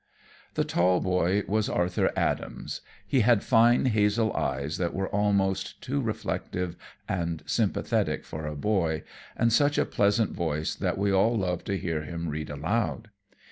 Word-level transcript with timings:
The 0.55 0.63
tall 0.63 0.99
boy 0.99 1.43
was 1.47 1.69
Arthur 1.69 2.11
Adams. 2.15 2.81
He 3.05 3.19
had 3.21 3.43
fine 3.43 3.85
hazel 3.85 4.35
eyes 4.35 4.79
that 4.79 4.95
were 4.95 5.07
almost 5.09 5.79
too 5.79 6.01
reflective 6.01 6.75
and 7.07 7.43
sympathetic 7.45 8.25
for 8.25 8.47
a 8.47 8.55
boy, 8.55 9.03
and 9.37 9.53
such 9.53 9.77
a 9.77 9.85
pleasant 9.85 10.31
voice 10.31 10.73
that 10.73 10.97
we 10.97 11.11
all 11.13 11.37
loved 11.37 11.67
to 11.67 11.77
hear 11.77 12.01
him 12.01 12.29
read 12.29 12.49
aloud. 12.49 13.11